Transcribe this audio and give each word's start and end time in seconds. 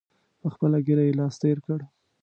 په 0.41 0.47
خپله 0.53 0.77
ږیره 0.85 1.03
یې 1.07 1.13
لاس 1.19 1.35
تېر 1.41 1.57
کړ. 1.65 1.79